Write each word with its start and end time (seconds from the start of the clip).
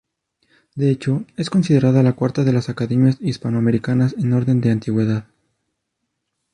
De 0.73 0.89
hecho, 0.89 1.25
es 1.37 1.51
considerada 1.51 2.01
la 2.01 2.13
cuarta 2.13 2.43
de 2.43 2.51
las 2.51 2.69
Academias 2.69 3.17
hispanoamericanas 3.21 4.15
en 4.17 4.33
orden 4.33 4.59
de 4.59 4.71
antigüedad. 4.71 5.25